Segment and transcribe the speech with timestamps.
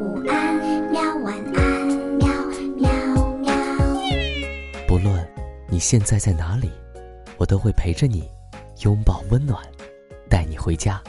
[0.00, 0.56] 午安，
[0.90, 1.86] 喵晚安，
[2.16, 2.26] 喵
[2.78, 2.90] 喵
[3.36, 3.52] 喵。
[4.88, 5.28] 不论
[5.68, 6.70] 你现在在哪里，
[7.36, 8.26] 我都会陪着你，
[8.82, 9.62] 拥抱温暖，
[10.26, 11.02] 带你回家。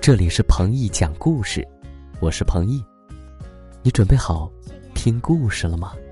[0.00, 1.64] 这里是彭毅讲故事，
[2.18, 2.82] 我是彭毅，
[3.80, 4.50] 你准备好
[4.92, 5.92] 听故事了吗？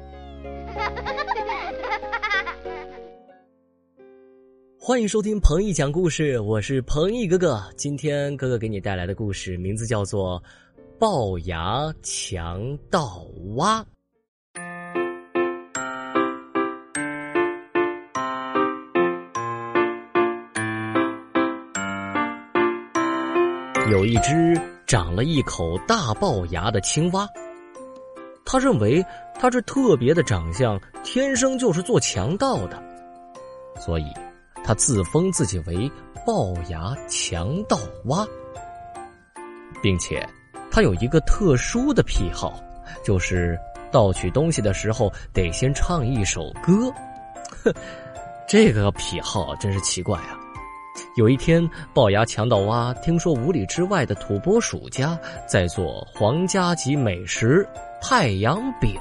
[4.79, 7.61] 欢迎收听彭毅讲故事，我是彭毅哥哥。
[7.77, 10.41] 今天哥哥给你带来的故事名字叫做
[11.01, 13.83] 《龅牙强盗蛙》。
[23.91, 27.29] 有一只长了一口大龅牙的青蛙，
[28.45, 29.05] 他认为
[29.39, 32.83] 他这特别的长相天生就是做强盗的，
[33.81, 34.05] 所以。
[34.67, 35.91] 他自封自己为
[36.25, 38.27] 龅牙强盗蛙，
[39.83, 40.27] 并且
[40.75, 42.61] 他有一个特殊的癖好，
[43.05, 43.57] 就是
[43.93, 46.93] 盗取东西的时候得先唱一首歌。
[47.63, 47.73] 哼，
[48.49, 50.37] 这个癖好真是奇怪啊！
[51.17, 51.63] 有一天，
[51.95, 57.65] 龅牙强盗蛙听说五里之外的土拨鼠家在做皇家级美食
[58.03, 58.99] 太阳饼，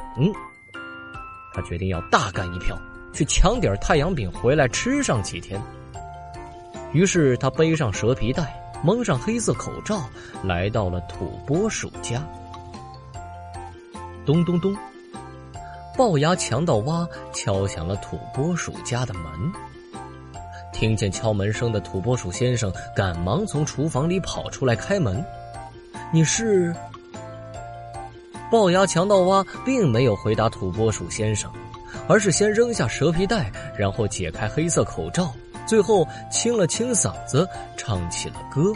[1.56, 2.78] 他决定要大干一票。
[3.12, 5.60] 去抢点太阳饼回来吃上几天。
[6.92, 10.04] 于是他背上蛇皮袋，蒙上黑色口罩，
[10.44, 12.22] 来到了土拨鼠家。
[14.26, 14.76] 咚咚咚，
[15.98, 19.24] 龅牙强盗蛙敲响了土拨鼠家的门。
[20.74, 25.24] 听见敲门声的土拨鼠先生赶忙从厨房里跑出来开门。
[26.12, 26.76] 你是？
[28.52, 31.50] 龅牙强盗蛙并没有回答土拨鼠先生。
[32.08, 35.32] 而是先扔下蛇皮袋，然后解开黑色口罩，
[35.66, 37.48] 最后清了清嗓子，
[37.78, 38.74] 唱起了歌。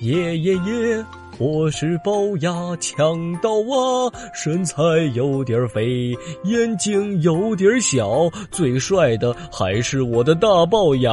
[0.00, 1.04] 耶耶耶！
[1.38, 4.82] 我是龅牙强盗蛙，身材
[5.14, 11.10] 有点肥，眼睛有点小，最帅的还是我的大龅牙。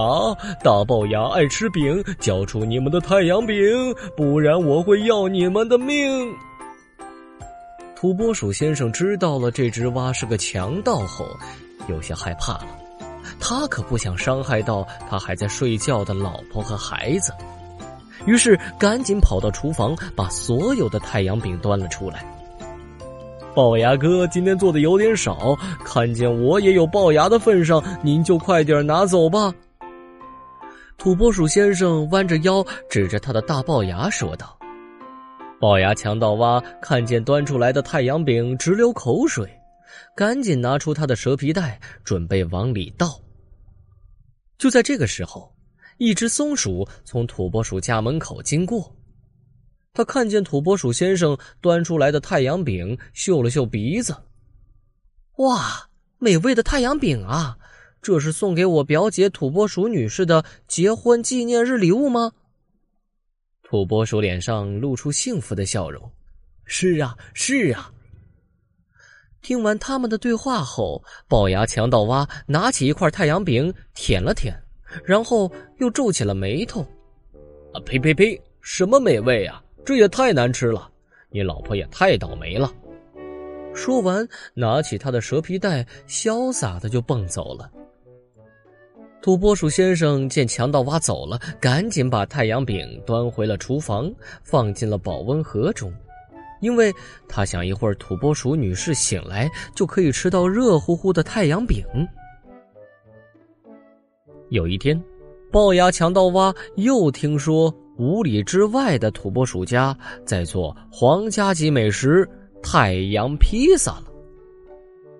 [0.61, 3.55] 大龅牙爱吃饼，交出你们的太阳饼，
[4.15, 6.31] 不然我会要你们的命。
[7.95, 11.25] 土拨鼠先生知道了这只蛙是个强盗后，
[11.87, 12.78] 有些害怕了。
[13.39, 17.33] 他可不想伤害到他还在睡觉的老婆和孩子，
[18.25, 22.25] 于是赶紧跑到厨房，把所有的太阳饼端了出来。
[23.55, 29.53] 龅牙哥今天做的有点少，看见我也有龅牙的份上，您就快点拿走吧。
[30.97, 34.55] 土拨鼠先生弯着腰，指着他的大龅牙说道。
[35.59, 39.49] 龅牙强盗蛙看见端出来的太阳饼，直流口水，
[40.15, 43.19] 赶紧拿出他的蛇皮袋，准备往里倒。
[44.57, 45.55] 就在这个时候，
[45.97, 48.95] 一只松鼠从土拨鼠家门口经过，
[49.93, 54.15] 他看见土拨鼠先生端出来的太阳饼，嗅了嗅鼻子，
[55.37, 57.57] 哇，美味的太阳饼啊！
[58.01, 62.31] 这是送给我表姐土拨鼠女士的结婚纪念日礼物吗？
[63.61, 66.09] 土拨鼠脸上露出幸福的笑容。
[66.63, 67.93] 是啊，是啊。
[69.41, 74.53] 听完他们的对话后，龅牙强盗蛙拿起一块太阳饼舔了舔，
[75.03, 76.81] 然后又皱起了眉头。
[77.73, 78.39] 啊呸呸呸！
[78.61, 79.63] 什么美味啊？
[79.85, 80.89] 这也太难吃了！
[81.29, 82.71] 你老婆也太倒霉了。
[83.73, 87.71] 说完，拿起他的蛇皮袋，潇洒的就蹦走了。
[89.21, 94.11] 土拨鼠先生见强盗蛙走了，赶紧把太阳饼端回了厨房，
[94.43, 95.93] 放进了保温盒中，
[96.59, 96.93] 因为
[97.27, 101.83] 他想一会儿土拨鼠女士醒来就可以吃到热乎乎的太阳饼。
[104.49, 105.01] 有一天，
[105.51, 112.27] 龅牙强盗蛙又听说五里之外的土拨鼠家在做皇家级美食
[112.61, 114.05] 太阳披萨了，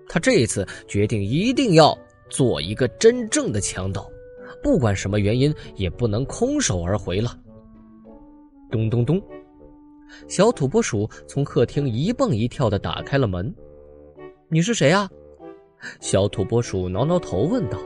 [0.08, 1.96] 他这次决定一定要。
[2.32, 4.08] 做一个真正的强盗，
[4.62, 7.36] 不管什么原因，也不能空手而回了。
[8.70, 9.20] 咚咚咚，
[10.28, 13.54] 小土拨鼠从客厅一蹦一跳的打开了门。
[14.48, 15.08] “你是谁啊？”
[16.00, 17.78] 小土拨鼠挠挠头问道。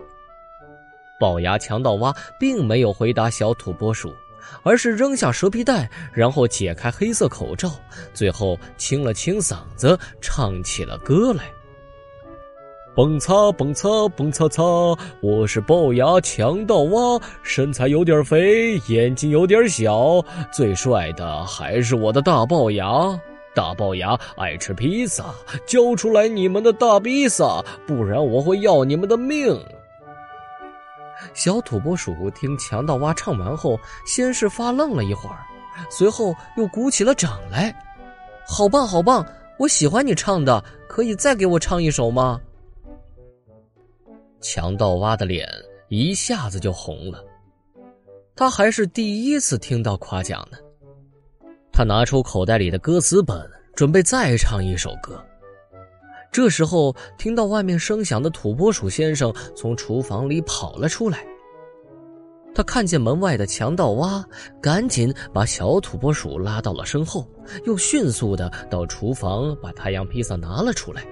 [1.20, 4.12] 龅牙强盗蛙并没有回答小土拨鼠，
[4.62, 7.70] 而是扔下蛇皮袋，然后解开黑色口罩，
[8.12, 11.50] 最后清了清嗓子，唱起了歌来。
[12.94, 14.62] 蹦擦蹦擦蹦擦擦，
[15.20, 22.86] 我是龅牙强盗蛙，身材有点肥，眼睛有点小，最帅的还是我的大龅牙。
[23.52, 25.24] 大龅牙爱吃披萨，
[25.66, 29.60] 交出来你们的大披萨，不然我会要你们的命。
[31.32, 33.76] 小土拨鼠听强盗蛙唱完后，
[34.06, 35.38] 先是发愣了一会儿，
[35.90, 37.74] 随后又鼓起了掌来。
[38.46, 39.26] 好棒好棒！
[39.56, 42.40] 我喜欢你唱的，可以再给我唱一首吗？”
[44.44, 45.48] 强盗蛙的脸
[45.88, 47.24] 一下子就红了，
[48.36, 50.58] 他还是第一次听到夸奖呢。
[51.72, 55.18] 他拿出口袋里的歌词本，准备再唱一首歌。
[56.30, 61.24] 这时候，听到外面声响的土拨鼠先生从厨房里跑了出来。
[62.54, 64.22] 他看见门外的强盗蛙，
[64.60, 67.26] 赶紧把小土拨鼠拉到了身后，
[67.64, 71.02] 又迅速的到厨房把太阳披萨拿了出来。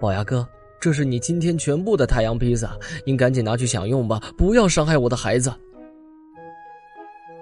[0.00, 0.46] 龅牙哥。
[0.82, 2.76] 这是你今天全部的太阳披萨，
[3.06, 5.54] 您赶紧拿去享用吧，不要伤害我的孩子。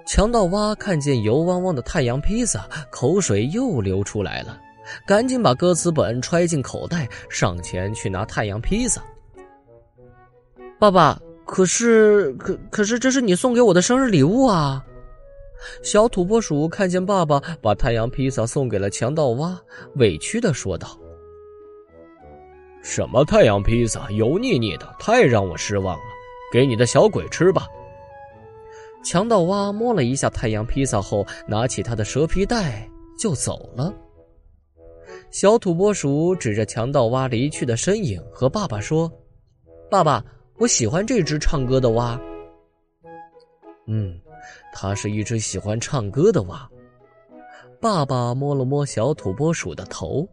[0.05, 4.61] 强盗蛙看见油汪汪的太阳披萨，口水又流出来了，
[5.07, 9.01] 赶紧把歌词本揣进口袋，上前去拿太阳披萨。
[10.77, 14.85] 爸爸，可是，可可是，这是你送给我的生日礼物啊！
[15.81, 19.59] 小土拨鼠看见爸爸把太阳披萨送给了强盗蛙，
[19.95, 20.95] 委屈的说道。
[22.81, 26.03] 什么太阳披萨，油腻腻的，太让我失望了。
[26.51, 27.67] 给你的小鬼吃吧。
[29.03, 32.87] 强盗蛙摸了一下太阳披萨后，拿起他的蛇皮袋
[33.17, 33.93] 就走了。
[35.29, 39.11] 小土拨鼠指着强盗蛙离去的身影，和爸爸说
[39.89, 40.23] ：“爸爸，
[40.57, 42.19] 我喜欢这只唱歌的蛙。”
[43.87, 44.19] 嗯，
[44.73, 46.69] 它是一只喜欢唱歌的蛙。
[47.79, 50.27] 爸爸摸了摸小土拨鼠的头。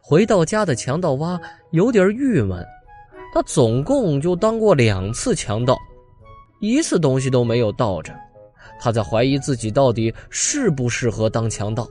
[0.00, 1.40] 回到家的强盗蛙
[1.72, 2.64] 有点郁闷，
[3.32, 5.76] 他总共就当过两次强盗，
[6.60, 8.14] 一次东西都没有盗着，
[8.80, 11.88] 他在怀疑自己到底适不适合当强盗。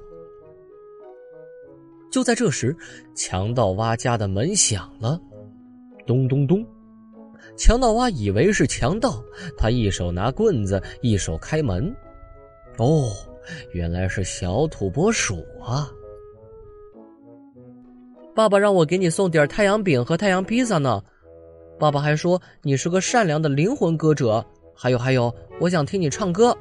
[2.11, 2.75] 就在这时，
[3.15, 5.19] 强盗蛙家的门响了，
[6.05, 6.65] 咚咚咚，
[7.57, 9.21] 强盗蛙以为是强盗，
[9.57, 11.93] 他一手拿棍子，一手开门，
[12.77, 13.11] 哦，
[13.73, 15.91] 原来是小土拨鼠啊！
[18.37, 21.01] 爸爸让我给你送点太阳饼和太阳披萨呢。
[21.79, 24.45] 爸爸还说你是个善良的灵魂歌者。
[24.75, 26.55] 还有还有，我想听你唱歌。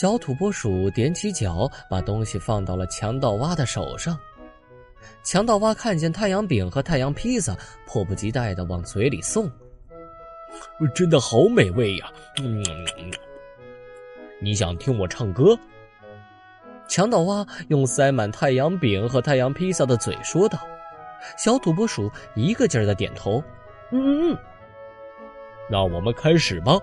[0.00, 4.16] 小土拨鼠踮起脚，把东西放到了强盗蛙的手上。
[5.24, 9.50] 强盗蛙看见太阳饼和太阳披萨，迫不及待的往嘴里送。
[10.94, 12.12] 真的好美味呀！
[12.40, 12.62] 嗯，
[14.40, 15.58] 你想听我唱歌？
[16.90, 20.58] 强盗蛙用塞满太阳饼和太阳披萨的嘴说道
[21.38, 23.40] ：“小土拨鼠一个劲儿的点头，
[23.92, 24.38] 嗯嗯嗯。
[25.70, 26.76] 那我们开始吧。”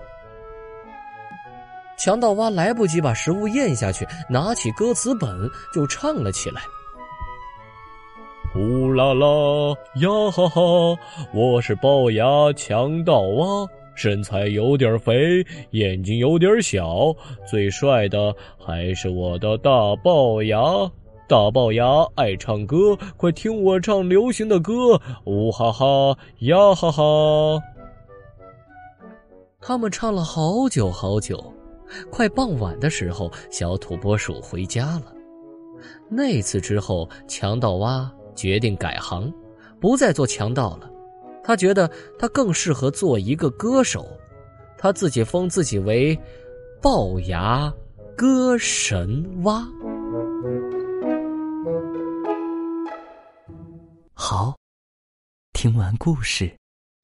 [1.98, 5.28] 强盗蛙来不及把食物咽下去，拿起歌词本
[5.74, 6.62] 就唱了起来
[8.54, 9.26] ：“呼啦啦
[9.96, 10.98] 呀哈哈，
[11.34, 17.12] 我是龅牙强盗蛙。”身材有点肥，眼睛有点小，
[17.50, 19.70] 最帅的还是我的大
[20.04, 20.60] 龅牙。
[21.26, 21.84] 大龅牙
[22.14, 27.60] 爱唱歌，快听我唱流行的歌，呜哈哈呀哈哈。
[29.60, 31.52] 他们唱了好久好久，
[32.08, 35.12] 快傍晚的时候，小土拨鼠回家了。
[36.08, 39.30] 那次之后，强盗蛙决定改行，
[39.80, 40.88] 不再做强盗了。
[41.48, 44.06] 他觉得他更适合做一个歌手，
[44.76, 46.14] 他自己封自己为
[46.82, 47.72] “龅牙
[48.14, 49.66] 歌神蛙”。
[54.12, 54.54] 好，
[55.54, 56.54] 听完故事，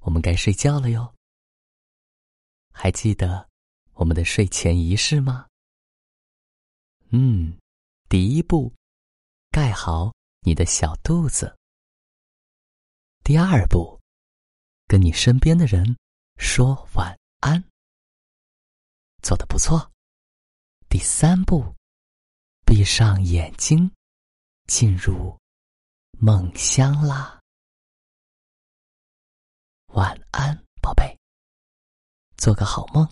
[0.02, 1.10] 我们该睡觉了哟。
[2.70, 3.48] 还记得
[3.94, 5.46] 我们的睡前仪式吗？
[7.08, 7.56] 嗯，
[8.10, 8.70] 第一步，
[9.50, 11.56] 盖好你的小肚子。
[13.22, 13.98] 第二步。
[14.86, 15.96] 跟你身边的人
[16.36, 17.62] 说晚安，
[19.22, 19.90] 做的不错。
[20.88, 21.74] 第三步，
[22.64, 23.90] 闭上眼睛，
[24.66, 25.36] 进入
[26.18, 27.40] 梦乡啦。
[29.88, 31.18] 晚安，宝贝，
[32.36, 33.08] 做个好梦。